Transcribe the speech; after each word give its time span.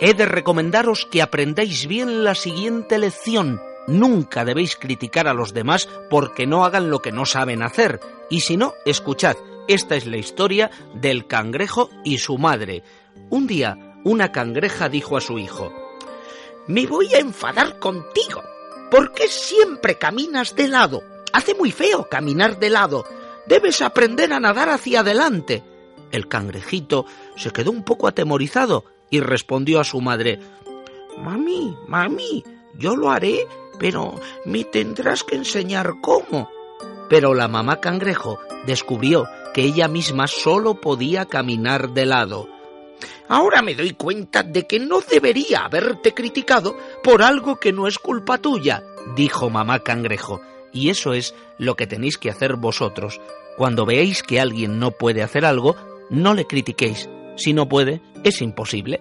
he 0.00 0.14
de 0.14 0.26
recomendaros 0.26 1.06
que 1.10 1.22
aprendáis 1.22 1.86
bien 1.86 2.24
la 2.24 2.34
siguiente 2.34 2.98
lección. 2.98 3.60
Nunca 3.86 4.44
debéis 4.44 4.76
criticar 4.76 5.26
a 5.28 5.34
los 5.34 5.54
demás 5.54 5.88
porque 6.10 6.46
no 6.46 6.64
hagan 6.64 6.90
lo 6.90 7.00
que 7.00 7.12
no 7.12 7.26
saben 7.26 7.62
hacer. 7.62 8.00
Y 8.30 8.40
si 8.40 8.56
no, 8.56 8.74
escuchad, 8.84 9.36
esta 9.66 9.96
es 9.96 10.06
la 10.06 10.18
historia 10.18 10.70
del 10.94 11.26
cangrejo 11.26 11.90
y 12.04 12.18
su 12.18 12.38
madre. 12.38 12.82
Un 13.30 13.46
día, 13.46 13.76
una 14.04 14.30
cangreja 14.30 14.88
dijo 14.88 15.16
a 15.16 15.20
su 15.20 15.38
hijo, 15.38 15.72
Me 16.66 16.86
voy 16.86 17.14
a 17.14 17.18
enfadar 17.18 17.78
contigo. 17.78 18.42
¿Por 18.90 19.12
qué 19.12 19.28
siempre 19.28 19.98
caminas 19.98 20.54
de 20.54 20.68
lado? 20.68 21.02
Hace 21.32 21.54
muy 21.54 21.72
feo 21.72 22.08
caminar 22.08 22.58
de 22.58 22.70
lado. 22.70 23.04
Debes 23.46 23.82
aprender 23.82 24.32
a 24.32 24.40
nadar 24.40 24.68
hacia 24.68 25.00
adelante. 25.00 25.62
El 26.10 26.28
cangrejito 26.28 27.04
se 27.36 27.50
quedó 27.50 27.70
un 27.70 27.84
poco 27.84 28.06
atemorizado 28.06 28.84
y 29.10 29.20
respondió 29.20 29.80
a 29.80 29.84
su 29.84 30.00
madre 30.00 30.40
Mami, 31.22 31.76
mami, 31.88 32.44
yo 32.78 32.94
lo 32.94 33.10
haré, 33.10 33.46
pero 33.78 34.14
me 34.44 34.64
tendrás 34.64 35.24
que 35.24 35.36
enseñar 35.36 35.94
cómo. 36.00 36.48
Pero 37.08 37.34
la 37.34 37.48
mamá 37.48 37.80
cangrejo 37.80 38.38
descubrió 38.66 39.26
que 39.52 39.62
ella 39.62 39.88
misma 39.88 40.26
solo 40.26 40.80
podía 40.80 41.26
caminar 41.26 41.90
de 41.90 42.06
lado. 42.06 42.48
Ahora 43.28 43.62
me 43.62 43.74
doy 43.74 43.92
cuenta 43.92 44.42
de 44.42 44.66
que 44.66 44.78
no 44.78 45.00
debería 45.00 45.64
haberte 45.64 46.14
criticado 46.14 46.76
por 47.02 47.22
algo 47.22 47.56
que 47.56 47.72
no 47.72 47.86
es 47.86 47.98
culpa 47.98 48.38
tuya, 48.38 48.82
dijo 49.16 49.50
mamá 49.50 49.80
cangrejo. 49.80 50.40
Y 50.72 50.90
eso 50.90 51.12
es 51.14 51.34
lo 51.58 51.74
que 51.74 51.86
tenéis 51.86 52.18
que 52.18 52.30
hacer 52.30 52.56
vosotros. 52.56 53.20
Cuando 53.56 53.86
veáis 53.86 54.22
que 54.22 54.40
alguien 54.40 54.78
no 54.78 54.92
puede 54.92 55.22
hacer 55.22 55.44
algo, 55.44 55.76
no 56.10 56.34
le 56.34 56.46
critiquéis. 56.46 57.08
Si 57.38 57.52
no 57.52 57.68
puede, 57.68 58.00
es 58.24 58.42
imposible. 58.42 59.00